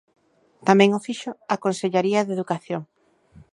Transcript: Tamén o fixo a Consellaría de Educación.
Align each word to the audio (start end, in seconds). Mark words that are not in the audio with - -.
Tamén 0.67 0.89
o 0.97 1.03
fixo 1.07 1.31
a 1.53 1.55
Consellaría 1.63 2.25
de 2.27 2.33
Educación. 2.37 2.81